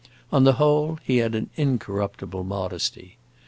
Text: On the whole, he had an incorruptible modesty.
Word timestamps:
On 0.31 0.45
the 0.45 0.53
whole, 0.53 0.97
he 1.03 1.17
had 1.17 1.35
an 1.35 1.51
incorruptible 1.57 2.43
modesty. 2.43 3.17